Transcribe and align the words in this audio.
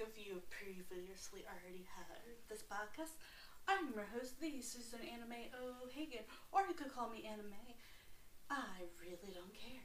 if 0.00 0.16
you 0.16 0.40
previously 0.48 1.44
already 1.44 1.84
heard 1.92 2.40
this 2.48 2.64
podcast. 2.64 3.20
I'm 3.68 3.92
your 3.92 4.08
host, 4.16 4.40
the 4.40 4.64
Susan 4.64 5.04
Anime 5.04 5.52
O'Hagan, 5.52 6.24
or 6.52 6.64
you 6.64 6.72
could 6.72 6.88
call 6.88 7.12
me 7.12 7.28
Anime. 7.28 7.76
I 8.48 8.88
really 8.96 9.36
don't 9.36 9.52
care. 9.52 9.84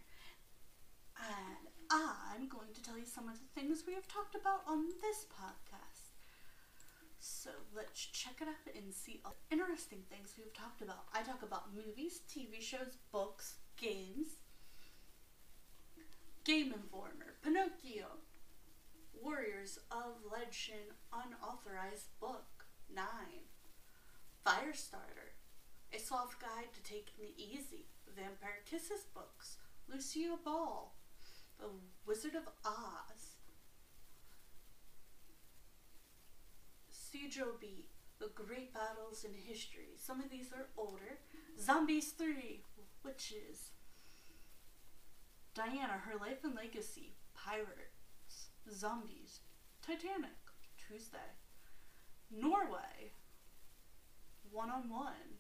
And 1.20 1.68
I'm 1.92 2.48
going 2.48 2.72
to 2.74 2.82
tell 2.82 2.98
you 2.98 3.04
some 3.04 3.28
of 3.28 3.36
the 3.36 3.52
things 3.60 3.84
we 3.84 3.94
have 3.94 4.08
talked 4.08 4.36
about 4.40 4.64
on 4.66 4.88
this 5.04 5.28
podcast. 5.28 6.16
So 7.20 7.50
let's 7.76 8.00
check 8.00 8.40
it 8.40 8.48
out 8.48 8.72
and 8.72 8.94
see 8.94 9.20
all 9.26 9.36
the 9.36 9.60
interesting 9.60 10.00
things 10.08 10.40
we've 10.40 10.56
talked 10.56 10.82
about. 10.82 11.12
I 11.14 11.24
talk 11.24 11.44
about 11.44 11.76
movies, 11.76 12.22
TV 12.32 12.64
shows, 12.64 12.96
books, 13.12 13.56
games, 13.76 14.40
Game 16.46 16.72
Informer, 16.72 17.36
Pinocchio, 17.44 18.24
Warriors 19.24 19.80
of 19.92 20.16
Legend 20.32 20.94
Unauthorized 21.12 22.10
Book 22.20 22.66
9. 22.94 23.06
Firestarter. 24.46 25.34
A 25.94 26.00
soft 26.00 26.40
guide 26.40 26.74
to 26.74 26.84
taking 26.84 27.26
it 27.26 27.34
easy. 27.38 27.86
Vampire 28.16 28.62
Kisses 28.70 29.06
books. 29.14 29.58
Lucia 29.88 30.38
Ball. 30.44 30.94
The 31.60 31.68
Wizard 32.06 32.36
of 32.36 32.48
Oz. 32.66 33.38
Sijo 36.92 37.60
Beat. 37.60 37.88
The 38.20 38.30
Great 38.36 38.74
Battles 38.74 39.26
in 39.26 39.34
History. 39.34 39.96
Some 39.98 40.22
of 40.22 40.30
these 40.30 40.52
are 40.54 40.68
older. 40.78 41.20
Zombies 41.60 42.12
3. 42.12 42.62
Witches. 43.04 43.72
Diana, 45.54 46.02
Her 46.06 46.18
Life 46.20 46.44
and 46.44 46.56
Legacy. 46.56 47.16
Pirate. 47.34 47.95
Zombies, 48.74 49.42
Titanic, 49.82 50.32
Tuesday, 50.78 51.18
Norway, 52.32 53.14
One 54.52 54.70
on 54.70 54.90
One, 54.90 55.40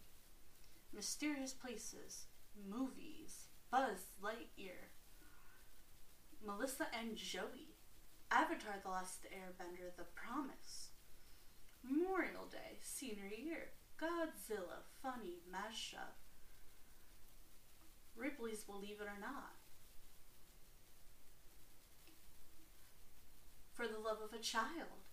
Mysterious 0.93 1.53
Places, 1.53 2.27
Movies, 2.69 3.47
Buzz 3.71 4.13
Lightyear, 4.23 4.91
Melissa 6.45 6.87
and 6.97 7.15
Joey, 7.15 7.75
Avatar 8.31 8.75
The 8.83 8.89
Last 8.89 9.25
Airbender, 9.25 9.95
The 9.97 10.05
Promise, 10.15 10.89
Memorial 11.83 12.45
Day, 12.51 12.79
Senior 12.81 13.27
Year, 13.27 13.69
Godzilla, 13.99 14.83
Funny, 15.01 15.39
Mashup, 15.51 16.15
Ripley's 18.15 18.63
Believe 18.63 19.01
It 19.01 19.07
or 19.07 19.19
Not, 19.19 19.55
for 23.75 23.87
the 23.87 23.99
love 23.99 24.19
of 24.23 24.33
a 24.33 24.41
child. 24.41 25.03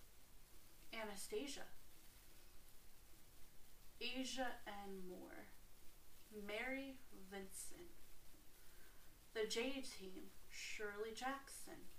Anastasia. 0.95 1.67
Asia 4.01 4.63
and 4.67 5.03
more. 5.11 5.51
Mary 6.47 6.95
Vincent. 7.31 7.91
The 9.35 9.51
J 9.51 9.83
Team. 9.83 10.31
Shirley 10.49 11.11
Jackson. 11.15 11.91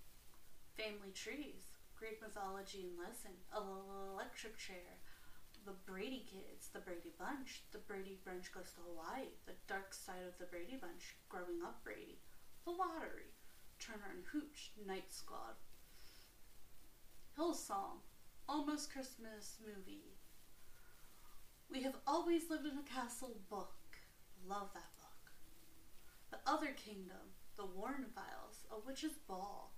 Family 0.78 1.12
Trees. 1.14 1.76
Greek 2.00 2.22
Mythology 2.22 2.88
and 2.88 2.98
Lesson. 2.98 3.36
Electric 3.52 4.58
Chair. 4.58 5.04
The 5.66 5.76
Brady 5.86 6.24
Kids. 6.24 6.70
The 6.72 6.80
Brady 6.80 7.12
Bunch. 7.20 7.64
The 7.74 7.84
Brady 7.84 8.20
Bunch 8.24 8.54
Goes 8.54 8.72
to 8.76 8.88
Hawaii. 8.88 9.36
The 9.46 9.60
Dark 9.68 9.94
Side 9.94 10.24
of 10.28 10.40
the 10.40 10.48
Brady 10.48 10.80
Bunch. 10.80 11.16
Growing 11.28 11.60
Up 11.64 11.84
Brady. 11.84 12.20
The 12.64 12.72
Lottery. 12.72 13.36
Turner 13.80 14.16
and 14.16 14.24
Hooch. 14.32 14.72
Night 14.88 15.12
Squad. 15.12 15.60
Hillsong, 17.38 17.98
Almost 18.48 18.92
Christmas 18.94 19.58
movie. 19.66 20.14
We 21.72 21.82
have 21.82 21.96
always 22.06 22.50
lived 22.50 22.68
in 22.68 22.78
a 22.78 22.84
castle 22.84 23.38
book. 23.50 23.74
Love 24.48 24.70
that 24.76 24.92
book. 24.98 25.32
The 26.30 26.52
Other 26.52 26.76
Kingdom, 26.76 27.34
The 27.58 27.66
Warren 27.66 28.06
Files, 28.14 28.66
A 28.72 28.76
Witch's 28.86 29.18
Ball. 29.28 29.72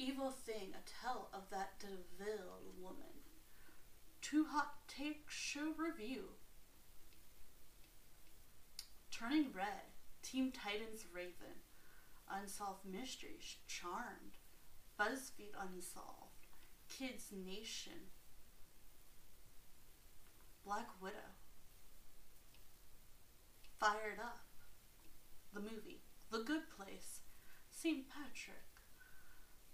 Evil 0.00 0.32
Thing, 0.32 0.72
a 0.74 1.06
tale 1.06 1.28
of 1.32 1.42
that 1.50 1.78
DeVille 1.78 2.74
woman. 2.80 3.22
Two 4.20 4.46
Hot 4.46 4.74
Take 4.88 5.26
Show 5.28 5.74
Review. 5.76 6.24
Turning 9.12 9.52
Red, 9.54 9.94
Teen 10.22 10.50
Titans 10.50 11.04
Raven. 11.14 11.62
Unsolved 12.28 12.84
Mysteries, 12.84 13.58
Charmed. 13.68 14.38
BuzzFeed 14.98 15.54
Unsolved. 15.56 16.27
Kids 16.88 17.26
Nation, 17.32 18.10
Black 20.64 20.88
Widow, 21.00 21.36
Fired 23.78 24.18
Up, 24.20 24.46
the 25.52 25.60
movie, 25.60 26.02
The 26.30 26.38
Good 26.40 26.62
Place, 26.76 27.20
St. 27.70 28.06
Patrick, 28.08 28.56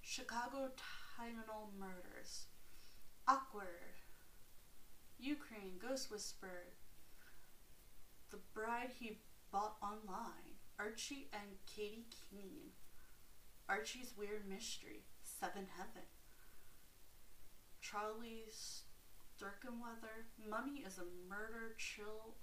Chicago 0.02 0.70
Tylenol 1.19 1.70
Murders, 1.78 2.47
Awkward, 3.26 3.94
Ukraine 5.19 5.78
Ghost 5.81 6.10
Whisperer, 6.10 6.75
The 8.31 8.38
Bride 8.52 8.91
He 8.98 9.19
Bought 9.50 9.76
Online, 9.82 10.58
Archie 10.78 11.28
and 11.32 11.56
Katy 11.66 12.06
Keene, 12.10 12.72
Archie's 13.69 14.12
Weird 14.19 14.46
Mystery, 14.48 15.04
Seven 15.22 15.66
Heaven. 15.76 16.02
Charlie 17.84 18.46
Starkweather. 19.36 20.24
Mummy 20.48 20.82
is 20.86 20.96
a 20.96 21.28
murder 21.28 21.74
chill. 21.76 22.34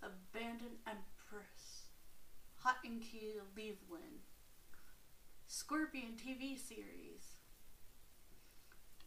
Abandoned 0.00 0.78
Empress. 0.86 1.88
Hot 2.58 2.76
and 2.84 3.02
Key 3.02 3.32
Cleveland. 3.52 4.22
Scorpion 5.48 6.12
TV 6.12 6.56
series. 6.56 7.34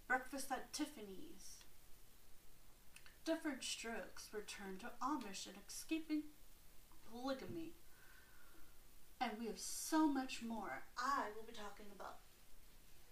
Breakfast 0.05 0.51
at 0.51 0.73
Tiffany's. 0.73 1.63
Different 3.23 3.63
Strokes 3.63 4.29
return 4.33 4.77
to 4.79 4.91
Amish 5.01 5.47
and 5.47 5.55
escaping 5.65 6.23
polygamy. 7.09 7.71
And 9.21 9.31
we 9.39 9.47
have 9.47 9.59
so 9.59 10.07
much 10.07 10.41
more. 10.41 10.83
I 10.97 11.27
will 11.35 11.45
be 11.47 11.53
talking 11.53 11.87
about 11.95 12.17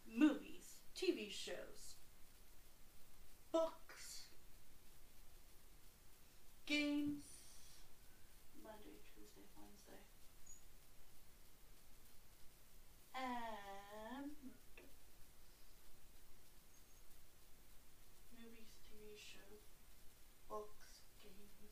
movies 0.06 0.76
TV 0.96 1.30
shows, 1.30 2.00
books, 3.52 4.32
games, 6.66 7.44
Monday, 8.64 9.04
Tuesday, 9.04 9.44
Wednesday, 9.60 10.08
and 13.14 14.32
movies, 18.32 18.72
TV 18.88 19.20
shows, 19.20 19.68
books, 20.48 21.04
games, 21.22 21.60
and 21.60 21.68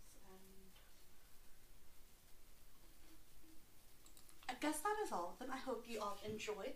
I 4.49 4.52
guess 4.63 4.79
that 4.79 4.95
is 5.03 5.11
all 5.11 5.33
of 5.33 5.39
them. 5.39 5.53
I 5.53 5.57
hope 5.57 5.83
you 5.89 5.99
all 5.99 6.17
enjoy 6.23 6.71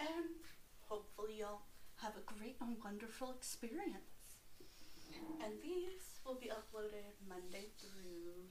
and 0.00 0.40
hopefully 0.88 1.34
you'll 1.36 1.60
have 2.00 2.14
a 2.16 2.24
great 2.24 2.56
and 2.62 2.78
wonderful 2.82 3.34
experience. 3.36 4.38
And 5.44 5.52
these 5.62 6.00
will 6.24 6.36
be 6.40 6.48
uploaded 6.48 7.12
Monday 7.28 7.66
through 7.78 8.48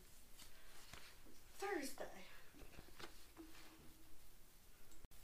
Thursday. 1.58 2.04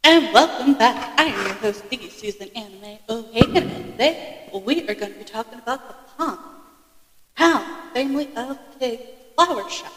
And 0.03 0.33
welcome 0.33 0.73
back. 0.73 1.13
I 1.19 1.25
am 1.25 1.45
your 1.45 1.55
host, 1.55 1.87
the 1.91 2.09
Susan 2.09 2.49
Anime 2.55 2.97
O'Hagan, 3.07 3.69
and 3.69 3.85
today 3.91 4.49
oh, 4.53 4.59
we 4.59 4.89
are 4.89 4.95
going 4.95 5.13
to 5.13 5.19
be 5.19 5.23
talking 5.23 5.59
about 5.59 5.87
the 5.87 5.95
Pond 6.17 6.39
Pound 7.35 7.93
family 7.93 8.27
of 8.35 8.57
pig 8.79 9.01
flower 9.35 9.69
shop. 9.69 9.93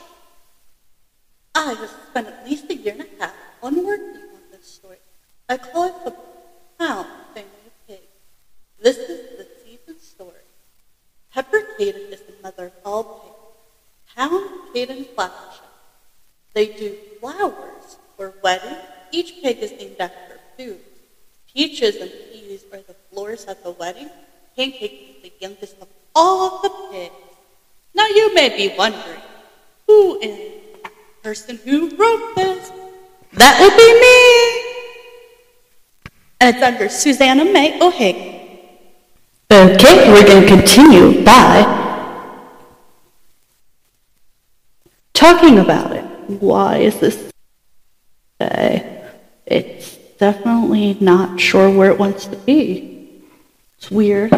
I 1.54 1.72
have 1.72 1.90
spent 2.10 2.28
at 2.28 2.46
least 2.46 2.70
a 2.70 2.74
year 2.74 2.92
and 2.92 3.02
a 3.02 3.07
half 3.68 3.78
on 3.78 3.86
working 3.86 4.22
on 4.34 4.40
this 4.50 4.66
story. 4.66 4.96
I 5.48 5.56
call 5.56 5.84
it 5.86 6.04
the 6.04 6.14
Pound 6.78 7.08
family 7.34 7.72
pig. 7.88 8.00
this 8.80 8.96
is 8.98 9.36
the 9.36 9.46
season 9.64 10.00
story. 10.00 10.46
Pepper 11.32 11.62
Caden 11.78 12.12
is 12.12 12.20
the 12.20 12.34
mother 12.42 12.66
of 12.66 12.72
all 12.84 13.04
pigs. 13.04 14.14
Pound 14.14 14.50
Caden 14.72 15.06
Shop. 15.16 15.32
They 16.54 16.66
do 16.66 16.96
flowers 17.20 17.98
for 18.16 18.32
weddings. 18.42 18.78
Each 19.10 19.42
pig 19.42 19.58
is 19.58 19.72
named 19.72 19.96
after 19.98 20.38
food. 20.56 20.78
Peaches 21.52 21.96
and 21.96 22.10
peas 22.32 22.64
are 22.72 22.78
the 22.78 22.94
flowers 23.10 23.44
at 23.46 23.64
the 23.64 23.72
wedding. 23.72 24.08
Pancake 24.56 25.16
is 25.16 25.22
the 25.22 25.32
youngest 25.40 25.76
of 25.80 25.88
all 26.14 26.56
of 26.56 26.62
the 26.62 26.70
pigs. 26.92 27.14
Now 27.94 28.06
you 28.06 28.32
may 28.34 28.50
be 28.50 28.74
wondering, 28.76 29.22
who 29.86 30.20
is 30.20 30.38
the 30.84 30.90
person 31.22 31.58
who 31.64 31.96
wrote 31.96 32.36
this? 32.36 32.70
That 33.38 33.60
would 33.60 33.76
be 33.76 33.90
me! 34.00 34.58
And 36.40 36.54
it's 36.56 36.62
under 36.64 36.88
Susanna 36.88 37.44
May 37.44 37.80
O'Hagan. 37.80 38.36
Okay, 39.50 40.12
we're 40.12 40.26
going 40.26 40.42
to 40.42 40.48
continue 40.48 41.24
by 41.24 41.62
talking 45.14 45.58
about 45.58 45.92
it. 45.92 46.04
Why 46.40 46.78
is 46.78 46.98
this? 46.98 47.30
Okay, 48.40 49.04
it's 49.46 49.96
definitely 50.18 50.96
not 51.00 51.40
sure 51.40 51.70
where 51.70 51.90
it 51.90 51.98
wants 51.98 52.26
to 52.26 52.36
be. 52.36 53.22
It's 53.76 53.90
weird. 53.90 54.32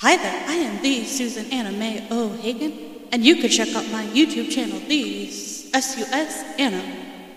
Hi 0.00 0.16
there, 0.16 0.44
I 0.46 0.54
am 0.54 0.80
the 0.80 1.04
Susan 1.04 1.50
Anna 1.50 1.72
May 1.72 2.06
O'Hagan, 2.08 3.08
and 3.10 3.24
you 3.24 3.34
can 3.34 3.50
check 3.50 3.74
out 3.74 3.84
my 3.90 4.04
YouTube 4.06 4.48
channel, 4.48 4.78
the 4.86 5.26
S-U-S 5.26 6.44
Anna 6.56 6.80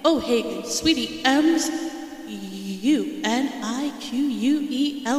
O'Hagan, 0.06 0.64
Sweetie 0.66 1.26
M's 1.26 1.72
U-N-I-Q-U-E-L 2.28 3.58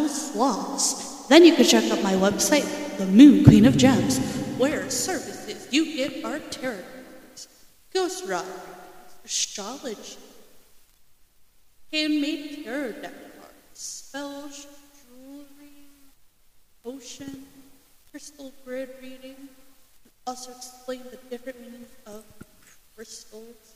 Sloths. 0.09 1.27
Then 1.27 1.45
you 1.45 1.57
can 1.57 1.65
check 1.65 1.83
out 1.91 2.01
my 2.05 2.13
website, 2.13 2.97
The 2.99 3.07
Moon 3.07 3.43
Queen 3.43 3.67
of 3.67 3.77
Gems, 3.77 4.21
where 4.57 4.89
services 4.89 5.67
you 5.73 5.97
get 5.97 6.25
are 6.25 6.39
tarot 6.39 6.79
ghost 7.93 8.25
rock, 8.29 8.47
astrology, 9.25 10.17
handmade 11.91 12.65
tarot 12.65 12.93
deck 13.03 13.15
cards, 13.41 13.57
spells, 13.73 14.69
potion, 16.85 17.47
crystal 18.11 18.53
grid 18.65 18.91
reading, 19.01 19.37
also 20.27 20.51
explain 20.53 21.03
the 21.11 21.19
different 21.31 21.61
meanings 21.61 21.91
of 22.07 22.25
crystals. 22.95 23.75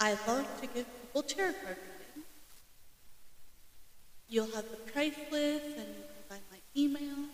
I 0.00 0.16
love 0.26 0.46
to 0.60 0.66
give 0.66 0.86
people 1.00 1.22
tarot 1.22 1.52
card 1.64 1.76
reading. 1.76 2.24
You'll 4.28 4.54
have 4.54 4.68
the 4.70 4.92
price 4.92 5.14
list 5.30 5.64
and 5.64 5.76
you 5.76 6.04
can 6.08 6.24
find 6.28 6.42
my 6.50 6.58
email. 6.76 7.28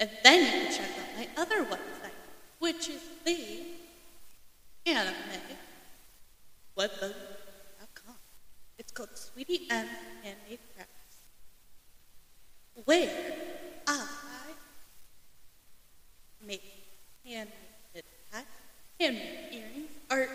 And 0.00 0.10
then 0.22 0.44
you 0.44 0.50
can 0.50 0.72
check 0.72 0.90
out 1.00 1.16
my 1.16 1.28
other 1.40 1.64
website, 1.64 2.18
which 2.58 2.88
is 2.88 3.00
the 3.24 3.60
anime 4.86 5.14
webbook.com. 6.76 7.33
Called 8.94 9.08
Sweetie 9.16 9.66
M 9.70 9.88
Handmade 10.22 10.60
Crafts, 10.72 11.16
where 12.84 13.10
I 13.88 14.06
make 16.46 16.62
handmade 17.24 18.04
hats, 18.30 18.46
handmade 19.00 19.52
earrings, 19.52 19.90
art, 20.08 20.30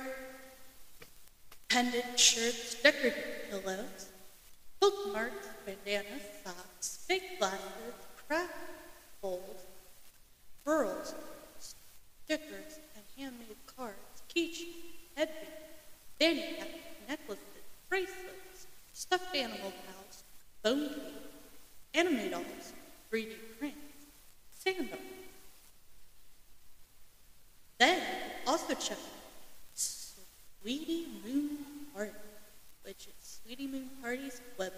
pendant 1.70 2.20
shirts, 2.20 2.76
decorative 2.84 3.24
pillows, 3.50 4.10
bookmarks, 4.82 5.48
bandanas, 5.66 6.22
socks, 6.44 7.06
fake 7.08 7.40
glasses, 7.40 7.94
craft 8.28 8.54
bowls, 9.22 9.62
pearls, 10.66 11.16
stickers, 11.60 12.80
and 12.94 13.06
handmade 13.18 13.56
cards, 13.74 14.22
keychains, 14.36 14.76
headbands, 15.16 15.48
fanny 16.20 16.44
caps, 16.60 16.74
necklaces, 17.08 17.49
stuffed 19.10 19.36
animal 19.36 19.74
pals, 19.88 20.24
bone 20.62 20.88
cake, 20.90 21.14
anime 21.96 22.30
dolls, 22.30 22.74
3D 23.12 23.34
prints, 23.58 23.80
sandals. 24.52 25.02
Then 27.80 28.00
also 28.46 28.76
check 28.76 29.00
out 29.00 29.74
Sweetie 29.74 31.08
Moon 31.26 31.58
Party, 31.96 32.12
which 32.84 33.08
is 33.08 33.40
Sweetie 33.44 33.66
Moon 33.66 33.90
Party's 34.00 34.42
web. 34.60 34.74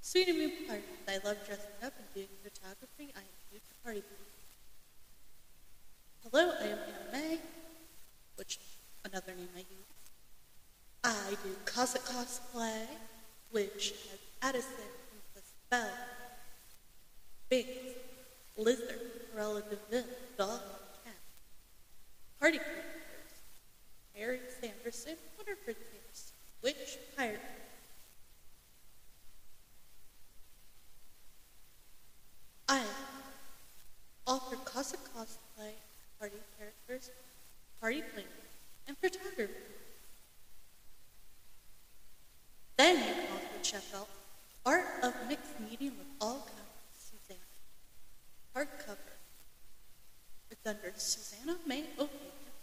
Sweetie 0.00 0.32
Moon 0.32 0.52
Party, 0.66 0.82
I 1.06 1.18
love 1.22 1.36
dressing 1.44 1.84
up 1.84 1.92
and 1.98 2.14
doing 2.14 2.28
photography. 2.42 3.12
I 3.14 3.20
am 3.20 3.26
a 3.26 3.52
huge 3.52 3.68
party. 3.84 4.02
Hello, 6.22 6.50
I 6.62 6.64
am 6.64 6.78
Anna 6.78 7.12
May, 7.12 7.38
which 8.36 8.58
another 9.04 9.34
name 9.34 9.50
I 9.54 9.58
use. 9.58 9.94
I 11.04 11.36
do 11.42 11.54
Cossack 11.66 12.00
cosplay, 12.04 12.86
which 13.50 13.94
has 14.10 14.18
Addison, 14.42 14.90
Princess 15.32 15.52
Belle, 15.70 15.90
Binks, 17.48 17.70
Lizard, 18.56 19.00
Cruella 19.34 19.62
DeVille, 19.68 20.04
Dog, 20.36 20.60
Cat, 21.04 21.14
Party 22.40 22.58
characters, 22.58 23.32
Harry 24.14 24.40
Sanderson, 24.60 25.16
Winifred 25.38 25.76
Sanderson, 25.76 26.34
Witch, 26.62 26.98
Pirate. 27.16 27.40
I 32.68 32.82
offer 34.26 34.56
Cossack 34.56 35.00
cosplay, 35.14 35.72
party 36.18 36.36
characters, 36.58 37.10
party 37.80 38.02
planning, 38.12 38.30
and 38.88 38.96
photography. 38.98 39.52
Then 42.76 42.96
you 42.96 43.04
can 43.04 43.32
also 43.32 43.62
check 43.62 43.82
out 43.94 44.08
Medium 45.60 45.94
with 45.98 46.06
all 46.20 46.40
kinds, 46.40 46.94
Suzanne. 46.94 47.36
Hardcover, 48.54 49.16
It's 50.50 50.66
under 50.66 50.92
Susanna 50.96 51.56
May 51.66 51.84
O'Hagan, 51.98 52.54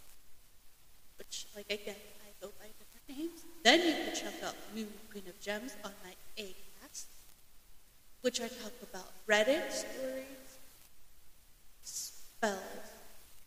which, 1.18 1.46
like 1.54 1.70
again, 1.70 1.96
I 2.24 2.30
go 2.40 2.50
by 2.58 2.66
different 2.78 3.08
names. 3.08 3.44
Then 3.62 3.80
you 3.80 3.92
can 3.92 4.14
check 4.14 4.42
out 4.44 4.54
Moon 4.74 4.88
Queen 5.10 5.24
of 5.28 5.40
Gems 5.40 5.74
on 5.84 5.92
my 6.04 6.14
Acast, 6.42 7.06
which 8.22 8.40
I 8.40 8.48
talk 8.48 8.72
about 8.82 9.12
Reddit 9.28 9.70
stories, 9.70 10.58
spells, 11.82 12.60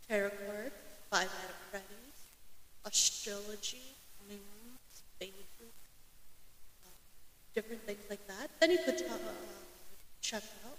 tarot 0.07 0.29
cards, 0.29 0.75
five 1.09 1.23
out 1.27 1.49
of 1.49 1.55
Freddy's, 1.71 2.19
astrology, 2.85 3.95
moons, 4.27 5.03
phases, 5.19 5.73
uh, 6.85 6.89
different 7.53 7.81
things 7.83 8.03
like 8.09 8.25
that. 8.27 8.49
Then 8.59 8.71
you 8.71 8.79
could 8.85 9.01
uh, 9.01 9.17
check 10.21 10.43
out 10.65 10.77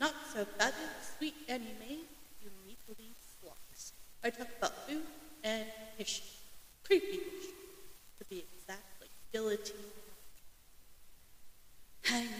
Not 0.00 0.14
So 0.32 0.44
Fabulous 0.44 1.14
Sweet 1.18 1.34
Anime 1.48 2.06
Uniquely 2.42 3.10
Flawless. 3.40 3.92
I 4.24 4.30
talk 4.30 4.48
about 4.56 4.88
food 4.88 5.02
and 5.44 5.64
history, 5.98 6.30
creepy 6.82 7.06
history, 7.18 7.54
to 8.18 8.24
be 8.24 8.38
exact, 8.38 8.80
like 8.98 9.10
guillotine, 9.30 9.76
hanging, 12.02 12.30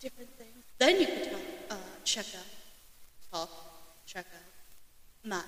different 0.00 0.30
things. 0.36 0.64
Then 0.78 1.00
you 1.00 1.06
could 1.06 1.30
talk, 1.30 1.40
uh, 1.70 1.76
check 2.02 2.26
out, 2.36 2.50
talk, 3.30 3.50
check 4.04 4.26
out 4.34 5.30
my 5.30 5.42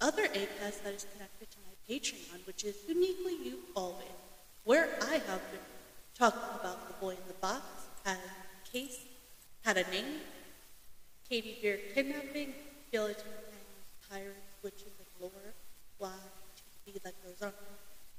other 0.00 0.24
ACAST 0.24 0.82
that 0.82 0.94
is 0.94 1.06
connected 1.12 1.48
to 1.52 1.58
my 1.68 1.94
Patreon, 1.94 2.44
which 2.48 2.64
is 2.64 2.74
Uniquely 2.88 3.36
You 3.44 3.60
Always, 3.76 4.08
where 4.64 4.88
I 5.02 5.14
have 5.28 5.52
been 5.52 5.60
talking 6.18 6.58
about 6.58 6.88
the 6.88 6.94
boy 6.94 7.10
in 7.10 7.28
the 7.28 7.34
box, 7.34 7.62
had 8.04 8.16
a 8.16 8.68
case, 8.68 8.98
had 9.64 9.76
a 9.76 9.88
name, 9.88 10.18
Katie 11.28 11.58
Beer 11.62 11.78
kidnapping, 11.94 12.54
skeleton 12.88 13.49
pirates, 14.10 14.58
witches, 14.62 14.92
and 14.98 15.06
lore, 15.20 15.54
why 15.98 16.10
TV 16.86 17.00
that 17.02 17.14
goes 17.24 17.40
on. 17.42 17.52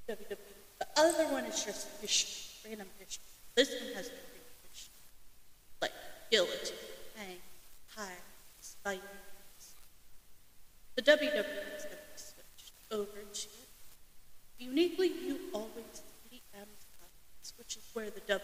WWE. 0.09 0.37
The 0.79 0.87
other 0.97 1.27
one 1.31 1.45
is 1.45 1.63
just 1.63 1.87
history, 2.01 2.69
random 2.69 2.87
history. 2.97 3.23
This 3.55 3.69
one 3.69 3.93
has 3.95 4.07
great 4.07 4.47
history. 4.71 4.93
Like 5.81 5.91
guillotine, 6.31 6.75
hang, 7.15 7.37
pirates, 7.95 8.77
Vikings. 8.83 9.03
The 10.95 11.01
WWE 11.01 11.15
is 11.15 11.83
going 11.83 11.97
to 11.97 11.97
be 11.97 12.17
switched 12.17 12.73
over 12.91 13.21
to 13.33 13.47
uniquely 14.59 15.07
you 15.07 15.39
always 15.53 16.01
DM's 16.31 16.85
comments, 16.99 17.53
which 17.57 17.77
is 17.77 17.83
where 17.93 18.09
the 18.09 18.21
WWE 18.21 18.39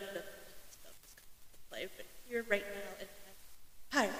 stuff 0.69 0.97
is 1.05 1.15
coming 1.15 1.47
to 1.51 1.59
play. 1.69 1.87
But 1.95 2.05
here 2.27 2.45
right 2.49 2.65
now 2.65 2.91
it 2.99 3.09
has 3.25 3.35
pirate 3.91 4.13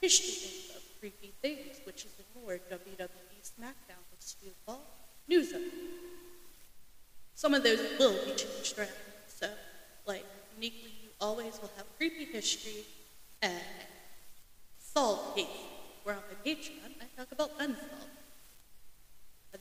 history 0.00 0.57
creepy 1.00 1.34
things, 1.42 1.80
which 1.84 2.04
is 2.04 2.12
more 2.34 2.58
WWE 2.70 3.42
SmackDown 3.42 4.04
to 4.40 4.46
evolve 4.46 4.86
news 5.28 5.52
of. 5.52 5.62
Some 7.34 7.54
of 7.54 7.62
those 7.62 7.78
will 7.98 8.12
be 8.26 8.34
changed 8.34 8.78
around. 8.78 8.90
So, 9.28 9.48
like, 10.06 10.24
uniquely, 10.56 10.92
you 11.02 11.10
always 11.20 11.58
will 11.60 11.70
have 11.76 11.86
creepy 11.96 12.24
history 12.26 12.84
and 13.40 13.62
solved 14.78 15.36
cases. 15.36 15.54
Where 16.02 16.16
on 16.16 16.22
my 16.28 16.36
Patreon, 16.50 16.92
I 17.00 17.06
talk 17.16 17.30
about 17.32 17.50
unsolved. 17.58 18.06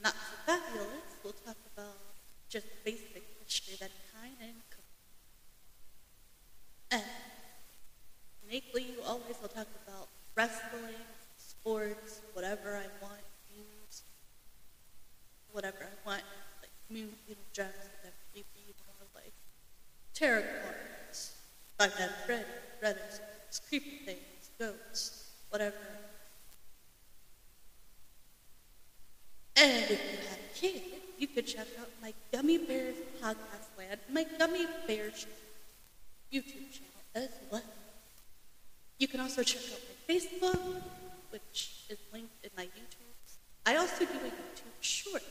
Not 0.01 0.13
so 0.13 0.35
fabulous, 0.45 1.15
we'll 1.23 1.33
talk 1.33 1.57
about 1.75 1.97
just 2.49 2.67
basic 2.85 3.23
history 3.43 3.75
that 3.79 3.91
kind 4.13 4.35
and 4.39 4.61
and 6.91 7.03
uniquely, 8.43 8.83
you 8.83 9.01
always 9.05 9.35
will 9.41 9.49
talk 9.49 9.67
about 9.85 10.07
wrestling, 10.35 10.95
sports, 11.67 12.21
whatever 12.31 12.77
I 12.77 12.87
want, 13.03 13.19
news, 13.53 14.03
whatever 15.51 15.79
I 15.81 16.09
want, 16.09 16.21
like 16.61 16.71
know, 16.89 17.07
gems, 17.51 17.73
that 18.03 18.13
creepy, 18.31 18.73
more 18.85 19.07
like 19.13 19.33
tarot 20.13 20.43
cards, 20.63 21.33
Nights 21.77 21.99
at 21.99 22.25
Freddy, 22.25 22.45
Reddit, 22.81 23.19
creepy 23.67 23.97
things, 24.05 24.49
ghosts, 24.57 25.31
whatever. 25.49 25.75
And 29.57 29.83
if 29.83 29.89
you 29.89 30.17
have 30.29 30.39
a 30.39 30.57
kid, 30.57 30.81
you 31.19 31.27
could 31.27 31.47
check 31.47 31.67
out 31.81 31.89
my 32.01 32.13
Gummy 32.31 32.59
Bears 32.59 32.95
podcast 33.21 33.77
land, 33.77 33.99
my 34.09 34.25
Gummy 34.39 34.67
Bears 34.87 35.27
YouTube 36.31 36.71
channel 36.71 37.03
as 37.13 37.29
well. 37.51 37.61
You 38.99 39.09
can 39.09 39.19
also 39.19 39.43
check 39.43 39.63
out 39.73 39.81
my 39.89 40.15
Facebook, 40.15 40.81
which 41.37 41.83
is 41.89 41.99
linked 42.11 42.33
in 42.43 42.49
my 42.57 42.63
YouTube. 42.63 43.13
I 43.65 43.75
also 43.75 44.05
do 44.05 44.17
a 44.25 44.29
YouTube 44.29 44.81
short, 44.81 45.21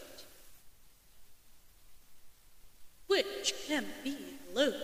which 3.09 3.55
can 3.67 3.85
be 4.05 4.17
loaded 4.55 4.81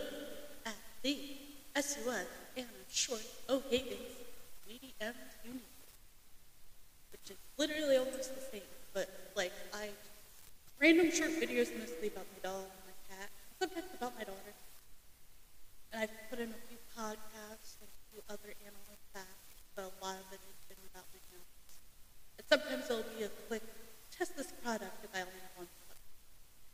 at 0.67 0.75
the 1.03 1.17
SUS 1.77 2.27
and 2.57 2.67
short 2.91 3.23
O'Hagan's 3.49 4.19
medium 4.67 5.15
unit, 5.45 5.63
which 7.13 7.31
is 7.31 7.37
literally 7.57 7.99
almost 7.99 8.35
the 8.35 8.43
same, 8.51 8.71
but 8.93 9.09
like 9.37 9.53
I 9.73 9.91
random 10.81 11.13
short 11.13 11.31
videos 11.31 11.71
mostly 11.79 12.09
about 12.09 12.27
my 12.35 12.51
dog 12.51 12.65
and 12.65 12.83
my 12.91 13.17
cat, 13.17 13.31
sometimes 13.61 13.87
about 13.95 14.17
my 14.19 14.25
daughter. 14.25 14.55
And 15.93 16.03
I've 16.03 16.31
put 16.31 16.41
in 16.41 16.49
a 16.49 16.61
few 16.67 16.79
podcasts 16.99 17.79
and 17.79 17.87
a 17.87 18.01
few 18.11 18.23
other 18.29 18.55
animal 18.67 18.97
facts, 19.13 19.63
but 19.77 19.85
a 19.85 20.05
lot 20.05 20.17
of 20.17 20.27
it 20.33 20.41
been 20.41 20.62
about 20.93 21.09
my. 21.13 21.21
And 22.39 22.47
sometimes 22.49 22.91
it'll 22.91 23.17
be 23.17 23.25
a 23.25 23.33
quick 23.49 23.63
test 24.17 24.37
this 24.37 24.53
product 24.63 24.93
if 25.05 25.11
I 25.15 25.21
only 25.21 25.41
have 25.41 25.57
one 25.57 25.69
product, 25.87 26.05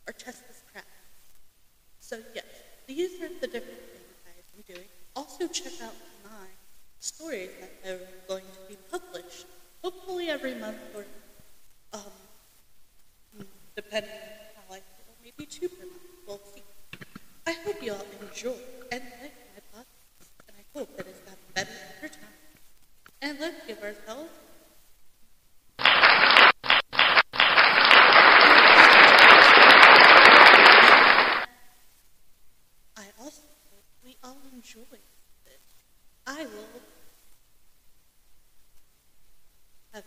or 0.07 0.13
test 0.13 0.47
this 0.47 0.61
craft. 0.71 0.87
So 1.99 2.19
yes, 2.35 2.45
these 2.87 3.21
are 3.21 3.29
the 3.39 3.47
different 3.47 3.79
things 3.95 4.11
I've 4.27 4.65
been 4.65 4.75
doing. 4.75 4.87
Also 5.15 5.47
check 5.47 5.73
out 5.83 5.95
my 6.23 6.47
stories 6.99 7.49
that 7.61 7.89
are 7.89 7.99
going 8.27 8.43
to 8.43 8.61
be 8.67 8.77
published, 8.91 9.45
hopefully 9.83 10.29
every 10.29 10.55
month 10.55 10.77
or 10.95 11.05
um, 11.93 13.45
depending 13.75 14.11
on 14.11 14.17
how 14.55 14.75
I 14.75 14.79
feel, 14.79 15.15
maybe 15.23 15.45
two 15.45 15.69
per 15.69 15.85
month. 15.85 16.01
We'll 16.27 16.41
see. 16.53 16.63
I 17.47 17.53
hope 17.65 17.81
you 17.81 17.93
all 17.93 18.05
enjoy 18.21 18.59
and 18.91 19.03
like 19.21 19.33
my 19.55 19.79
podcast, 19.79 20.29
and 20.47 20.57
I 20.57 20.77
hope 20.77 20.97
that 20.97 21.07
it's 21.07 21.19
gotten 21.21 21.49
better. 21.55 21.88
And 23.21 23.37
let's 23.39 23.65
give 23.67 23.81
ourselves 23.83 24.29
I 32.97 33.05
also 33.19 33.41
hope 33.71 33.85
we 34.03 34.15
all 34.23 34.37
enjoy 34.53 34.81
it. 34.91 35.59
I 36.27 36.45
will 36.45 36.81
have 39.93 40.03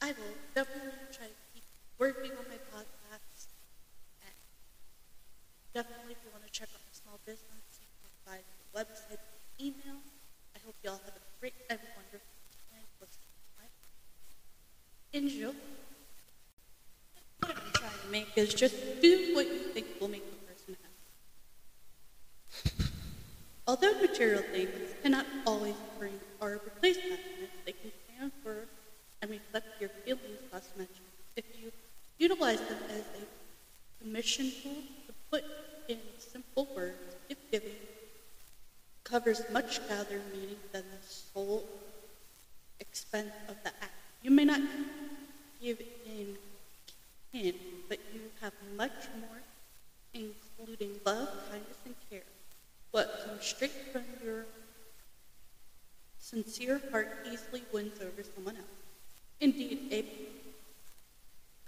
I 0.00 0.12
will 0.12 0.36
definitely 0.54 0.92
try 1.12 1.26
to 1.26 1.38
keep 1.52 1.64
working 1.98 2.32
on 2.32 2.44
my 2.48 2.60
podcast. 2.72 3.48
And 4.24 4.36
definitely, 5.74 6.12
if 6.12 6.20
you 6.24 6.30
want 6.32 6.44
to 6.44 6.52
check 6.52 6.68
out 6.74 6.80
my 6.84 6.92
small 6.92 7.18
business, 7.24 7.64
you 7.80 7.88
can 8.00 8.12
find 8.24 8.44
the 8.44 8.66
website, 8.76 9.22
email. 9.60 10.00
I 10.54 10.58
hope 10.64 10.76
you 10.82 10.90
all 10.90 11.00
have 11.04 11.16
a 11.16 11.24
great 11.40 11.54
and 11.70 11.80
wonderful 11.96 12.36
time 12.70 12.86
listening 13.00 13.32
to 13.32 13.48
my 13.58 13.68
What 15.24 15.56
I'm 17.48 17.56
trying 17.72 17.96
to 18.04 18.10
make 18.10 18.28
is 18.36 18.52
just 18.52 18.76
do 19.00 19.32
what 19.34 19.46
you 19.46 19.58
think 19.72 19.86
will 19.98 20.08
make 20.08 20.24
the 20.28 20.36
person 20.52 20.76
happy. 22.68 22.84
Although 23.66 23.98
material 24.02 24.42
things 24.42 24.68
cannot 25.02 25.24
always 25.46 25.76
bring 25.98 26.20
or 26.40 26.60
replace 26.66 26.96
happiness, 26.96 27.48
they 27.64 27.72
can 27.72 27.90
stand 28.04 28.32
for 28.42 28.68
and 29.22 29.30
reflect 29.30 29.80
your 29.80 29.88
feelings 30.04 30.40
less 30.52 30.68
mentioned. 30.76 31.06
If 31.36 31.46
you 31.58 31.72
utilize 32.18 32.60
them 32.60 32.76
as 32.90 33.04
a 33.16 34.04
commission 34.04 34.52
tool 34.62 34.82
to 35.06 35.14
put 35.30 35.44
in 35.88 36.00
simple 36.18 36.68
words, 36.76 37.16
gift 37.30 37.50
giving 37.50 37.72
covers 39.04 39.40
much 39.50 39.80
gathered 39.88 40.20
meaning 40.34 40.60
than 40.72 40.82
the 40.82 41.08
sole 41.08 41.64
expense 42.78 43.32
of 43.48 43.56
the 43.62 43.70
act. 43.80 43.92
You 44.22 44.30
may 44.30 44.44
not 44.44 44.60
give 45.64 45.80
in 46.06 46.36
kin, 47.32 47.54
but 47.88 47.98
you 48.14 48.20
have 48.40 48.52
much 48.76 49.08
more, 49.20 49.42
including 50.14 51.00
love, 51.04 51.28
kindness, 51.50 51.78
and 51.86 51.96
care. 52.10 52.22
What 52.92 53.08
comes 53.24 53.44
straight 53.46 53.72
from 53.92 54.04
your 54.24 54.46
sincere 56.18 56.80
heart 56.90 57.08
easily 57.24 57.62
wins 57.72 58.00
over 58.00 58.22
someone 58.34 58.56
else. 58.56 58.66
Indeed, 59.40 59.78
a 59.92 60.04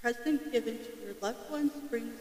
present 0.01 0.53
given 0.53 0.79
to 0.79 0.91
your 1.05 1.15
loved 1.21 1.51
ones 1.51 1.73
brings 1.91 2.21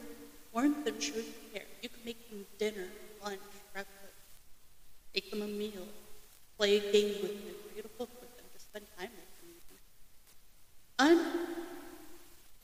warmth 0.51 0.85
and 0.87 1.01
shows 1.01 1.25
care. 1.53 1.67
You 1.81 1.89
can 1.89 2.03
make 2.05 2.17
them 2.29 2.45
dinner, 2.57 2.87
lunch, 3.23 3.41
breakfast, 3.71 4.17
make 5.13 5.29
them 5.31 5.41
a 5.41 5.47
meal, 5.47 5.87
play 6.57 6.77
a 6.77 6.79
game 6.79 7.21
with 7.21 7.33
them, 7.45 7.55
read 7.75 7.85
a 7.85 7.89
book 7.97 8.09
with 8.21 8.35
them, 8.37 8.45
just 8.53 8.65
spend 8.65 8.85
time 8.97 9.09
with 9.15 9.24
them. 9.24 9.24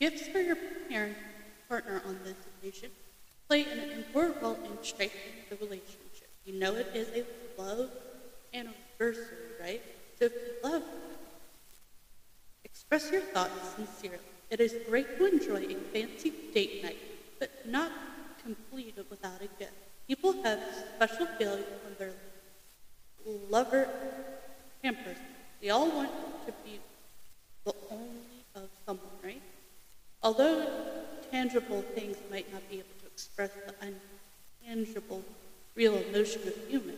Gifts 0.02 0.28
for 0.30 0.40
your 0.40 0.56
parent 0.90 1.16
partner 1.70 2.02
on 2.08 2.18
this 2.24 2.36
occasion 2.58 2.90
play 3.48 3.64
an 3.64 3.80
important 3.92 4.42
role 4.42 4.58
in 4.66 4.84
strengthening 4.84 5.46
the 5.50 5.58
relationship. 5.58 6.28
You 6.46 6.60
know 6.60 6.76
it 6.76 6.88
is 6.96 7.10
a 7.10 7.62
love 7.62 7.90
anniversary, 8.54 9.38
right? 9.60 9.82
So 10.18 10.26
if 10.26 10.32
you 10.34 10.70
love, 10.70 10.84
express 12.64 13.12
your 13.12 13.22
thoughts 13.22 13.76
sincerely. 13.76 14.18
It 14.50 14.60
is 14.60 14.76
great 14.90 15.18
to 15.18 15.26
enjoy 15.26 15.66
a 15.70 15.76
fancy 15.94 16.34
date 16.54 16.84
night, 16.84 16.98
but 17.40 17.52
not 17.68 17.92
complete 18.44 18.96
without 19.10 19.40
a 19.42 19.48
gift. 19.60 19.74
People 20.08 20.34
have 20.44 20.60
special 20.96 21.26
feelings 21.38 21.66
when 21.84 21.96
their 22.00 22.14
lover 23.50 23.88
pampers. 24.82 25.18
They 25.62 25.70
all 25.70 25.90
want 25.92 26.10
to 26.48 26.54
be 26.66 26.80
the 27.66 27.74
only 27.92 28.46
of 28.56 28.70
someone, 28.86 29.06
right? 29.24 29.42
Although 30.24 30.68
tangible 31.32 31.82
things 31.96 32.18
might 32.30 32.52
not 32.54 32.62
be 32.70 32.78
able 32.78 32.94
to 33.02 33.08
express 33.08 33.50
the 33.66 33.74
intangible, 34.64 35.24
real 35.76 35.96
emotion 35.96 36.48
of 36.48 36.54
human, 36.70 36.96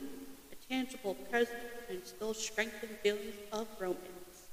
a 0.52 0.56
tangible 0.74 1.16
present 1.30 1.60
can 1.88 2.04
still 2.06 2.34
strengthen 2.34 2.90
feelings 3.02 3.36
of 3.52 3.68
romance 3.80 4.50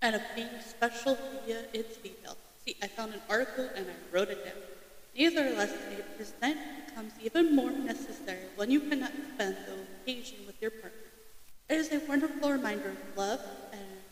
and 0.00 0.16
of 0.16 0.22
being 0.34 0.50
special 0.60 1.16
via 1.46 1.62
its 1.72 1.96
details. 1.98 2.36
See, 2.64 2.76
I 2.82 2.88
found 2.88 3.14
an 3.14 3.20
article 3.28 3.70
and 3.76 3.86
I 3.88 3.94
wrote 4.14 4.30
it 4.30 4.44
down. 4.44 4.54
Nevertheless, 5.14 5.72
a 5.90 6.02
present 6.16 6.58
becomes 6.88 7.12
even 7.22 7.54
more 7.54 7.70
necessary 7.70 8.46
when 8.56 8.70
you 8.70 8.80
cannot 8.80 9.12
spend 9.34 9.56
the 9.66 9.76
occasion 10.02 10.38
with 10.46 10.60
your 10.60 10.72
partner. 10.72 10.98
It 11.68 11.76
is 11.76 11.92
a 11.92 12.00
wonderful 12.08 12.50
reminder 12.50 12.90
of 12.90 13.16
love 13.16 13.40
and 13.72 14.02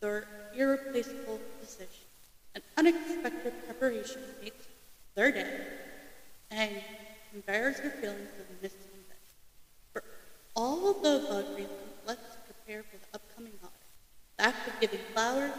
their 0.00 0.26
irreplaceable 0.54 1.40
position. 1.60 2.07
An 2.54 2.62
unexpected 2.76 3.52
preparation 3.66 4.20
makes 4.42 4.66
their 5.14 5.32
day 5.32 5.66
and 6.50 6.82
conveys 7.30 7.80
your 7.80 7.90
feelings 7.92 8.30
of 8.40 8.62
missing 8.62 9.02
them. 9.08 9.18
For 9.92 10.02
all 10.56 10.94
the 10.94 11.16
above 11.16 11.56
reasons, 11.56 11.94
let's 12.06 12.36
prepare 12.46 12.82
for 12.82 12.96
the 12.96 13.14
upcoming 13.14 13.52
holiday. 13.60 13.76
The 14.38 14.44
act 14.44 14.68
of 14.68 14.80
giving 14.80 15.00
flowers 15.12 15.52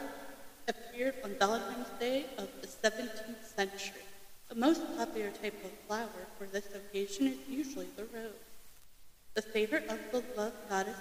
appeared 0.67 1.15
on 1.23 1.35
Valentine's 1.39 1.89
Day 1.99 2.25
of 2.37 2.47
the 2.61 2.67
17th 2.67 3.43
century. 3.55 4.01
The 4.49 4.55
most 4.55 4.81
popular 4.97 5.29
type 5.29 5.63
of 5.63 5.71
flower 5.87 6.25
for 6.37 6.45
this 6.45 6.67
occasion 6.73 7.27
is 7.27 7.37
usually 7.47 7.87
the 7.95 8.05
rose, 8.05 8.33
the 9.35 9.41
favorite 9.41 9.87
of 9.89 9.99
the 10.11 10.23
love 10.35 10.53
goddess. 10.69 10.97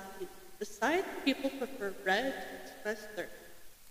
Besides, 0.59 1.07
people 1.25 1.51
prefer 1.51 1.95
red 2.05 2.35
to 2.35 2.63
express 2.63 3.07
their 3.17 3.29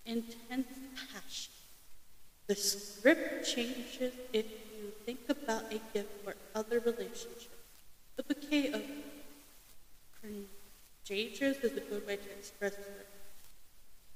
intense 0.06 0.68
passion. 1.12 1.54
The 2.48 2.56
script 2.56 3.46
changes 3.46 4.14
if 4.32 4.46
you 4.46 4.92
think 5.06 5.20
about 5.28 5.64
a 5.72 5.80
gift 5.94 6.24
for 6.24 6.34
other 6.56 6.80
relationships. 6.80 7.48
A 8.18 8.24
bouquet 8.24 8.72
of 8.72 8.82
contagious 10.22 11.58
is 11.58 11.76
a 11.76 11.82
good 11.82 12.08
way 12.08 12.16
to 12.16 12.30
express 12.40 12.74
your 12.74 13.06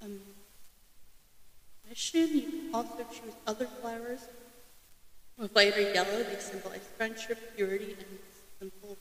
um, 0.02 0.20
mission. 1.90 2.28
You 2.38 2.42
can 2.42 2.70
also 2.74 3.06
choose 3.12 3.34
other 3.46 3.66
flowers 3.66 4.22
with 5.38 5.56
or 5.58 5.62
yellow. 5.62 6.24
They 6.24 6.40
symbolize 6.40 6.88
friendship, 6.98 7.38
purity, 7.58 7.98
and 8.00 8.20
simple, 8.60 8.98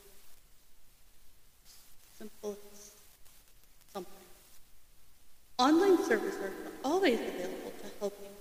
simple 2.18 2.58
something. 3.92 4.12
Online 5.58 5.98
servers 6.04 6.34
are 6.36 6.52
always 6.82 7.20
available 7.20 7.72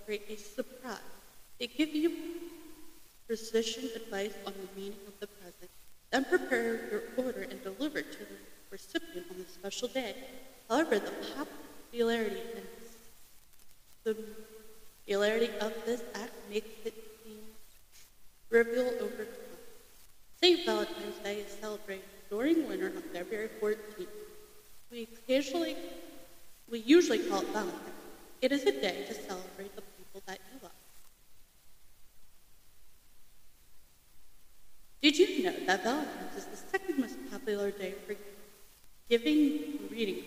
create 0.10 0.32
a 0.32 0.38
surprise. 0.38 0.98
They 1.60 1.68
give 1.68 1.94
you 1.94 2.12
precision 3.28 3.92
advice 3.96 4.34
on 4.48 4.54
the 4.54 4.82
meaning 4.82 4.98
of 5.08 5.14
the 5.20 5.28
present, 5.28 5.70
then 6.12 6.26
prepare 6.26 6.90
your 6.90 7.04
order 7.16 7.42
and 7.44 7.62
deliver 7.62 8.00
it 8.00 8.12
to 8.14 8.18
the 8.18 8.38
recipient 8.72 9.28
on 9.30 9.38
the 9.38 9.46
special 9.46 9.88
day. 9.88 10.16
However, 10.68 10.98
the 10.98 11.14
popularity 11.38 12.42
and 12.56 12.66
the 14.04 14.18
popularity 15.06 15.52
of 15.62 15.74
this 15.86 16.02
act 16.16 16.34
makes 16.50 16.74
it 16.86 16.96
seem 17.24 17.44
trivial 18.50 18.88
over 19.02 19.26
time. 19.26 19.60
St. 20.42 20.66
Valentine's 20.66 21.20
Day 21.24 21.42
is 21.42 21.52
celebrated 21.62 22.10
during 22.32 22.68
winter 22.68 22.92
on 22.96 23.04
February 23.14 23.50
14th. 23.62 24.08
We 24.92 25.04
occasionally, 25.04 25.76
we 26.68 26.80
usually 26.80 27.20
call 27.20 27.42
it 27.42 27.48
Valentine's. 27.50 28.00
It 28.42 28.54
is 28.54 28.64
a 28.64 28.72
day 28.72 29.04
to 29.06 29.14
celebrate 29.14 29.76
the 29.76 29.82
people 29.82 30.24
that 30.26 30.40
you 30.54 30.60
love. 30.64 30.72
Did 35.02 35.18
you 35.18 35.44
know 35.44 35.56
that 35.66 35.84
Valentine's 35.84 36.36
is 36.36 36.46
the 36.46 36.58
second 36.58 37.00
most 37.00 37.18
popular 37.32 37.72
day 37.72 37.94
for 38.06 38.16
giving 39.10 39.88
greetings? 39.88 40.26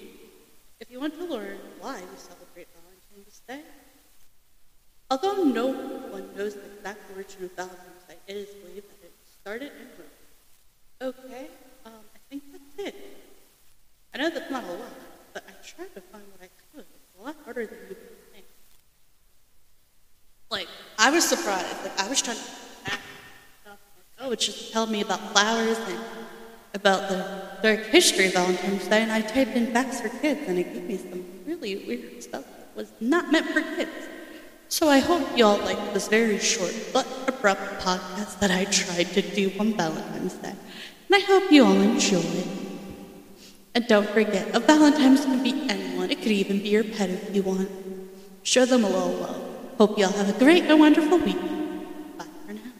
If 0.81 0.91
you 0.91 0.99
want 0.99 1.15
to 1.19 1.25
learn 1.25 1.59
why 1.79 2.01
we 2.01 2.17
celebrate 2.17 2.69
Valentine's 2.73 3.43
Day, 3.47 3.61
although 5.11 5.45
no 5.45 5.67
one 6.09 6.35
knows 6.35 6.55
the 6.55 6.65
exact 6.73 7.01
origin 7.15 7.45
of 7.45 7.53
Valentine's 7.53 8.05
Day, 8.09 8.17
it 8.27 8.37
is 8.37 8.49
believed 8.65 8.89
that 8.89 9.05
it 9.05 9.13
started 9.41 9.73
in 9.77 9.89
Rome. 10.01 11.15
Okay, 11.15 11.49
um, 11.85 11.93
I 12.15 12.19
think 12.31 12.43
that's 12.51 12.89
it. 12.89 12.95
I 14.15 14.19
know 14.19 14.31
that's 14.31 14.51
not 14.51 14.65
a 14.65 14.73
lot, 14.73 14.97
but 15.35 15.45
I 15.47 15.53
tried 15.63 15.95
to 15.95 16.01
find 16.01 16.25
what 16.33 16.41
I 16.41 16.49
could. 16.73 16.87
It's 16.89 17.21
a 17.21 17.23
lot 17.23 17.37
harder 17.45 17.67
than 17.67 17.77
you 17.77 17.89
would 17.89 18.33
think. 18.33 18.47
Like, 20.51 20.69
I 20.99 21.11
was 21.11 21.29
surprised. 21.29 21.77
Like, 21.83 22.01
I 22.01 22.09
was 22.09 22.23
trying 22.23 22.37
to 22.37 22.62
oh, 24.23 24.35
just 24.35 24.73
told 24.73 24.91
me 24.91 25.01
about 25.03 25.33
flowers 25.33 25.79
and 25.79 26.01
about 26.75 27.09
the 27.09 27.59
dark 27.63 27.87
history 27.87 28.27
of 28.27 28.33
Valentine's 28.33 28.89
Day, 28.89 29.03
and 29.03 29.13
I 29.13 29.21
typed 29.21 29.55
in 29.57 29.73
facts 29.73 30.01
for 30.01 30.09
kids, 30.09 30.41
and 30.47 30.59
it 30.59 30.73
gave 30.73 30.85
me 30.85 30.97
some 30.97 31.25
really 31.45 31.85
weird 31.87 32.23
stuff 32.23 32.45
that 32.45 32.75
was 32.75 32.93
not 33.01 33.31
meant 33.31 33.47
for 33.49 33.61
kids. 33.61 33.91
So 34.69 34.89
I 34.89 35.01
hope 35.01 35.37
y'all 35.37 35.59
like 35.59 35.93
this 35.93 36.09
very 36.09 36.39
short 36.39 36.75
but 36.95 37.07
abrupt 37.29 37.83
podcast 37.83 38.39
that 38.39 38.51
I 38.51 38.65
tried 38.65 39.13
to 39.13 39.21
do 39.21 39.53
on 39.61 39.75
Valentine's 39.75 40.33
Day. 40.35 40.55
And 41.09 41.15
I 41.15 41.21
hope 41.21 41.53
you 41.53 41.67
all 41.67 41.79
enjoy 41.79 42.21
it. 42.21 42.49
And 43.75 43.87
don't 43.87 44.09
forget, 44.09 44.55
a 44.55 44.61
Valentine's 44.61 45.27
can 45.27 45.43
be 45.43 45.69
anyone. 45.69 46.11
It 46.11 46.23
could 46.23 46.33
even 46.33 46.63
be 46.63 46.71
your 46.71 46.85
pet 46.85 47.11
if 47.11 47.35
you 47.35 47.43
want. 47.43 47.69
Show 48.45 48.65
them 48.65 48.85
a 48.85 48.89
little 48.89 49.13
love. 49.13 49.43
Hope 49.77 49.99
y'all 49.99 50.13
have 50.13 50.29
a 50.35 50.39
great 50.39 50.65
and 50.65 50.81
wonderful 50.81 51.19
week. 51.19 51.41
Bye 52.17 52.25
for 52.47 52.53
now. 52.55 52.73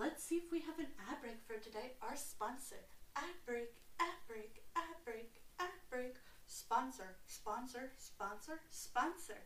Let's 0.00 0.24
see 0.24 0.36
if 0.36 0.50
we 0.50 0.60
have 0.60 0.78
an 0.78 0.86
ad 1.08 1.20
break 1.20 1.36
for 1.46 1.62
today. 1.62 1.92
Our 2.02 2.07
sponsor. 2.18 2.82
Ad 3.16 3.34
break, 3.46 3.70
ad 4.00 4.18
break, 4.26 4.62
ad 4.76 4.94
break, 5.04 5.30
ad 5.60 5.78
break. 5.90 6.16
Sponsor, 6.46 7.16
sponsor, 7.26 7.90
sponsor, 7.98 8.60
sponsor. 8.70 9.38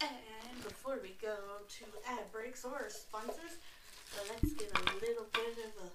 And 0.00 0.62
before 0.62 0.98
we 1.02 1.16
go 1.20 1.36
to 1.68 1.84
ad 2.08 2.30
breaks 2.32 2.64
or 2.64 2.86
sponsors, 2.88 3.58
let's 4.28 4.52
get 4.54 4.70
a 4.72 4.82
little 5.00 5.26
bit 5.32 5.56
of 5.64 5.86
a 5.86 5.90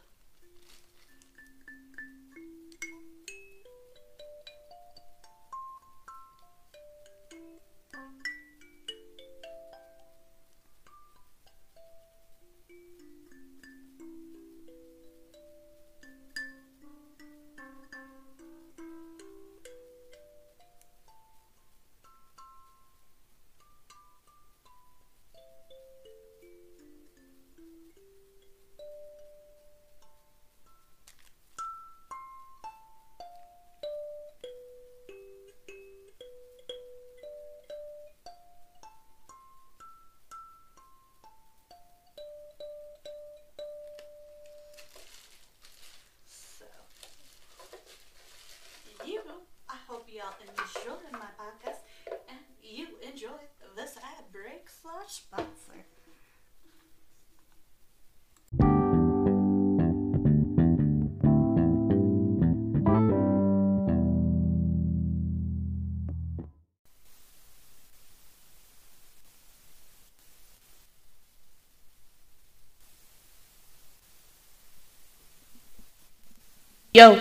Yo. 76.93 77.15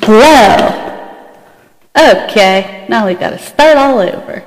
Hello. 0.00 0.56
Okay, 1.94 2.86
now 2.88 3.06
we 3.06 3.12
gotta 3.12 3.38
start 3.38 3.76
all 3.76 3.98
over. 3.98 4.42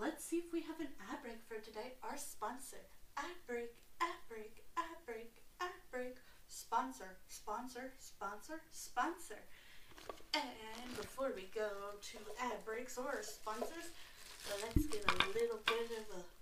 Let's 0.00 0.24
see 0.24 0.38
if 0.38 0.50
we 0.54 0.62
have 0.62 0.80
an 0.80 0.88
ad 1.10 1.20
break 1.22 1.44
for 1.46 1.62
today. 1.62 1.92
Our 2.02 2.16
sponsor, 2.16 2.78
ad 3.18 3.26
break, 3.46 3.74
ad 4.00 4.08
break, 4.30 4.64
ad 4.78 5.04
break, 5.04 5.34
ad 5.60 5.68
break, 5.90 6.16
sponsor, 6.48 7.18
sponsor, 7.28 7.92
sponsor, 8.00 8.62
sponsor. 8.70 9.42
And 10.32 10.96
before 10.96 11.30
we 11.36 11.50
go 11.54 11.68
to 12.00 12.18
ad 12.40 12.64
breaks 12.64 12.96
or 12.96 13.20
sponsors, 13.20 13.90
let's 14.50 14.86
get 14.86 15.04
a 15.06 15.14
little 15.38 15.58
bit 15.66 15.90
of 15.98 16.16
a 16.18 16.41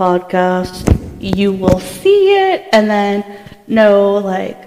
podcast, 0.00 0.80
you 1.20 1.52
will 1.52 1.78
see 1.78 2.32
it 2.32 2.66
and 2.72 2.88
then 2.88 3.16
know 3.66 4.14
like 4.14 4.58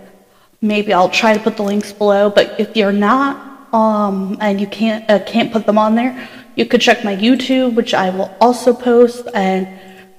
maybe 0.61 0.93
I'll 0.93 1.09
try 1.09 1.33
to 1.33 1.39
put 1.39 1.57
the 1.57 1.63
links 1.63 1.91
below. 1.91 2.29
But 2.29 2.59
if 2.59 2.77
you're 2.77 2.99
not 3.09 3.73
um, 3.73 4.37
and 4.39 4.61
you 4.61 4.67
can't 4.67 5.09
uh, 5.09 5.19
can't 5.25 5.51
put 5.51 5.65
them 5.65 5.79
on 5.79 5.95
there, 5.95 6.29
you 6.55 6.65
could 6.65 6.81
check 6.81 7.03
my 7.03 7.15
YouTube, 7.15 7.73
which 7.73 7.93
I 7.95 8.11
will 8.11 8.31
also 8.39 8.73
post, 8.73 9.27
and 9.33 9.67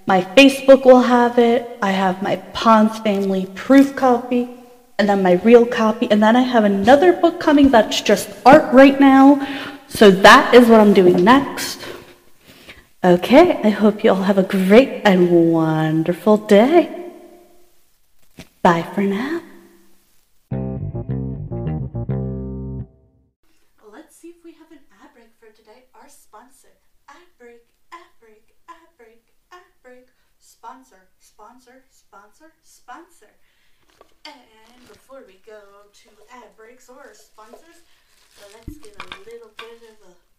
my 0.06 0.22
Facebook 0.36 0.84
will 0.84 1.02
have 1.02 1.38
it. 1.38 1.78
I 1.80 1.92
have 1.92 2.20
my 2.20 2.36
Pons 2.52 2.98
Family 2.98 3.46
proof 3.54 3.94
copy, 3.94 4.50
and 4.98 5.08
then 5.08 5.22
my 5.22 5.34
real 5.48 5.64
copy, 5.64 6.10
and 6.10 6.20
then 6.20 6.34
I 6.34 6.42
have 6.42 6.64
another 6.64 7.12
book 7.12 7.38
coming 7.38 7.70
that's 7.70 8.00
just 8.00 8.28
art 8.44 8.72
right 8.74 8.98
now. 8.98 9.46
So 9.86 10.10
that 10.10 10.52
is 10.54 10.68
what 10.68 10.80
I'm 10.80 10.92
doing 10.92 11.22
next. 11.22 11.93
Okay, 13.04 13.60
I 13.62 13.68
hope 13.68 14.02
you 14.02 14.08
all 14.12 14.22
have 14.22 14.38
a 14.38 14.42
great 14.42 15.02
and 15.04 15.52
wonderful 15.52 16.38
day. 16.38 16.88
Bye 18.62 18.80
for 18.94 19.02
now. 19.02 19.42
Let's 23.92 24.16
see 24.16 24.28
if 24.28 24.42
we 24.42 24.52
have 24.52 24.72
an 24.72 24.78
ad 25.02 25.12
break 25.12 25.36
for 25.38 25.54
today. 25.54 25.84
Our 25.94 26.08
sponsor, 26.08 26.72
ad 27.06 27.28
break, 27.38 27.68
ad 27.92 28.08
break, 28.18 28.56
ad 28.70 28.88
break, 28.96 29.34
ad 29.52 29.60
break, 29.82 30.08
sponsor, 30.40 31.10
sponsor, 31.20 31.84
sponsor, 31.90 32.54
sponsor. 32.62 33.34
And 34.24 34.88
before 34.88 35.24
we 35.26 35.42
go 35.44 35.60
to 35.92 36.08
ad 36.32 36.56
breaks 36.56 36.88
or 36.88 37.12
sponsors, 37.12 37.84
let's 38.54 38.78
get 38.78 38.96
a 38.96 39.08
little 39.28 39.50
bit 39.58 39.82
of 39.92 40.08
a 40.08 40.33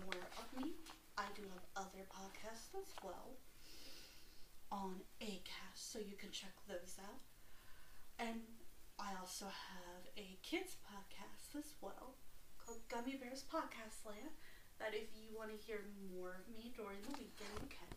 more 0.00 0.24
of 0.38 0.48
me, 0.56 0.72
I 1.18 1.28
do 1.36 1.42
have 1.52 1.66
other 1.76 2.04
podcasts 2.08 2.72
as 2.78 2.88
well 3.02 3.36
on 4.70 5.04
Acast, 5.20 5.76
so 5.76 5.98
you 5.98 6.16
can 6.16 6.30
check 6.30 6.56
those 6.68 6.96
out. 7.02 7.20
And 8.18 8.40
I 8.98 9.12
also 9.20 9.46
have 9.46 10.04
a 10.16 10.38
kids 10.42 10.76
podcast 10.80 11.58
as 11.58 11.74
well 11.80 12.16
called 12.56 12.80
Gummy 12.88 13.18
Bears 13.20 13.44
Podcast 13.44 14.06
Land. 14.06 14.32
That 14.80 14.96
if 14.96 15.12
you 15.14 15.36
want 15.36 15.52
to 15.52 15.58
hear 15.60 15.84
more 16.10 16.42
of 16.42 16.48
me 16.50 16.72
during 16.74 16.98
the 17.06 17.14
weekend, 17.14 17.54
you 17.60 17.70
can. 17.70 17.92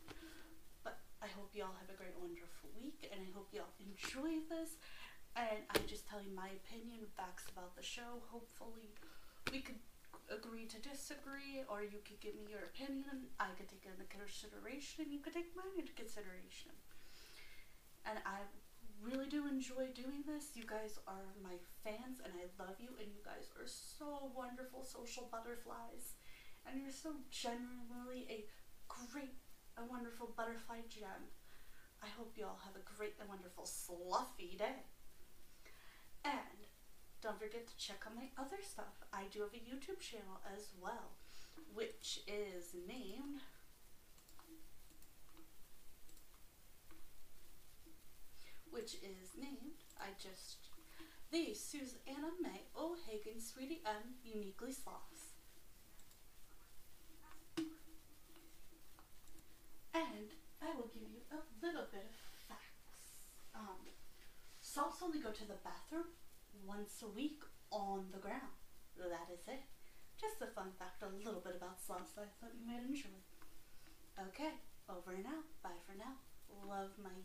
But 0.83 0.99
I 1.23 1.27
hope 1.33 1.49
you 1.55 1.63
all 1.63 1.73
have 1.81 1.89
a 1.89 1.97
great, 1.97 2.13
wonderful 2.19 2.69
week, 2.77 3.09
and 3.09 3.17
I 3.23 3.29
hope 3.33 3.49
you 3.49 3.63
all 3.63 3.73
enjoy 3.81 4.43
this. 4.51 4.77
And 5.35 5.65
I 5.73 5.79
just 5.87 6.07
tell 6.07 6.21
you 6.21 6.31
my 6.35 6.51
opinion, 6.63 7.07
facts 7.17 7.49
about 7.51 7.75
the 7.75 7.83
show. 7.83 8.21
Hopefully, 8.29 8.93
we 9.51 9.59
could 9.59 9.79
agree 10.29 10.65
to 10.65 10.79
disagree, 10.81 11.61
or 11.69 11.83
you 11.83 12.01
could 12.03 12.19
give 12.19 12.35
me 12.35 12.49
your 12.49 12.65
opinion. 12.67 13.29
I 13.39 13.53
could 13.57 13.69
take 13.69 13.85
it 13.85 13.93
into 13.93 14.09
consideration, 14.09 15.05
and 15.05 15.11
you 15.13 15.19
could 15.19 15.33
take 15.33 15.55
mine 15.55 15.77
into 15.77 15.93
consideration. 15.93 16.73
And 18.05 18.19
I 18.25 18.45
really 19.01 19.27
do 19.27 19.47
enjoy 19.47 19.93
doing 19.93 20.25
this. 20.25 20.53
You 20.55 20.65
guys 20.65 20.97
are 21.07 21.33
my 21.41 21.57
fans, 21.83 22.21
and 22.23 22.33
I 22.37 22.49
love 22.57 22.77
you, 22.79 22.93
and 22.97 23.09
you 23.13 23.21
guys 23.21 23.49
are 23.57 23.69
so 23.69 24.31
wonderful 24.33 24.83
social 24.83 25.29
butterflies. 25.29 26.17
And 26.65 26.81
you're 26.81 26.93
so 26.93 27.13
genuinely 27.29 28.25
a 28.29 28.45
great 28.89 29.37
and 29.77 29.89
wonderful 29.89 30.33
butterfly 30.35 30.81
gem. 30.89 31.29
I 32.01 32.07
hope 32.17 32.33
you 32.37 32.45
all 32.45 32.59
have 32.63 32.75
a 32.75 32.85
great 32.97 33.13
and 33.19 33.29
wonderful 33.29 33.65
fluffy 33.65 34.57
day. 34.57 34.85
Forget 37.45 37.67
to 37.67 37.77
check 37.77 38.01
out 38.07 38.15
my 38.15 38.25
other 38.41 38.57
stuff. 38.63 39.05
I 39.13 39.25
do 39.31 39.41
have 39.41 39.53
a 39.53 39.61
YouTube 39.61 39.99
channel 39.99 40.41
as 40.51 40.69
well, 40.81 41.13
which 41.75 42.21
is 42.25 42.73
named 42.87 43.41
which 48.71 48.95
is 48.95 49.37
named 49.39 49.85
I 50.01 50.17
just 50.17 50.69
the 51.31 51.53
Susanna 51.53 52.33
May 52.41 52.65
O'Hagan 52.75 53.39
Sweetie 53.39 53.83
M 53.85 54.17
Uniquely 54.23 54.71
Sloths. 54.71 55.37
And 59.93 60.33
I 60.63 60.75
will 60.75 60.89
give 60.91 61.03
you 61.13 61.21
a 61.29 61.45
little 61.63 61.85
bit 61.91 62.09
of 62.09 62.15
facts. 62.49 63.21
Um, 63.53 63.85
sloths 64.61 65.03
only 65.03 65.19
go 65.19 65.29
to 65.29 65.47
the 65.47 65.61
bathroom 65.63 66.05
once 66.63 67.03
a 67.03 67.09
week 67.09 67.43
on 67.71 68.05
the 68.11 68.19
ground. 68.19 68.55
That 68.97 69.27
is 69.33 69.43
it. 69.47 69.63
Just 70.15 70.41
a 70.41 70.47
fun 70.47 70.71
fact, 70.79 71.03
a 71.03 71.11
little 71.11 71.41
bit 71.43 71.57
about 71.57 71.81
sloths 71.81 72.15
that 72.15 72.29
I 72.29 72.31
thought 72.39 72.55
you 72.55 72.65
might 72.65 72.87
enjoy. 72.87 73.19
Okay, 74.15 74.55
over 74.87 75.11
and 75.11 75.27
out. 75.27 75.43
Bye 75.61 75.81
for 75.85 75.97
now. 75.97 76.15
Love 76.63 76.91
my 77.01 77.19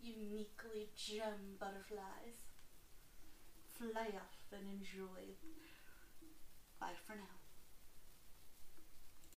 uniquely 0.00 0.90
gem 0.94 1.56
butterflies. 1.58 2.44
Fly 3.72 4.12
off 4.20 4.36
and 4.52 4.68
enjoy. 4.68 5.32
Bye 6.78 6.98
for 7.06 7.16
now. 7.16 7.39